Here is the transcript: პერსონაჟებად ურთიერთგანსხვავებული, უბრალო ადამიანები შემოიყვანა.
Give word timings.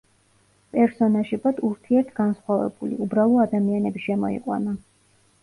პერსონაჟებად 0.77 1.61
ურთიერთგანსხვავებული, 1.67 2.99
უბრალო 3.07 3.45
ადამიანები 3.45 4.05
შემოიყვანა. 4.09 4.77